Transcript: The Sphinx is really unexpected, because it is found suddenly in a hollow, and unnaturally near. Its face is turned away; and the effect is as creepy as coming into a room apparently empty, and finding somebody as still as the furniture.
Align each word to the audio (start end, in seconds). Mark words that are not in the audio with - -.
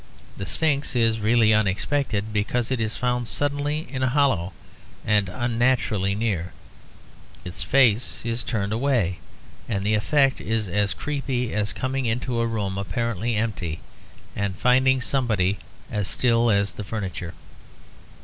The 0.35 0.47
Sphinx 0.47 0.95
is 0.95 1.19
really 1.19 1.53
unexpected, 1.53 2.33
because 2.33 2.71
it 2.71 2.81
is 2.81 2.97
found 2.97 3.27
suddenly 3.27 3.87
in 3.87 4.01
a 4.01 4.09
hollow, 4.09 4.51
and 5.05 5.29
unnaturally 5.29 6.15
near. 6.15 6.53
Its 7.45 7.61
face 7.61 8.19
is 8.23 8.41
turned 8.41 8.73
away; 8.73 9.19
and 9.69 9.85
the 9.85 9.93
effect 9.93 10.41
is 10.41 10.67
as 10.67 10.95
creepy 10.95 11.53
as 11.53 11.71
coming 11.71 12.07
into 12.07 12.39
a 12.39 12.47
room 12.47 12.79
apparently 12.79 13.35
empty, 13.35 13.79
and 14.35 14.55
finding 14.55 15.01
somebody 15.01 15.59
as 15.91 16.07
still 16.07 16.49
as 16.49 16.71
the 16.71 16.83
furniture. 16.83 17.35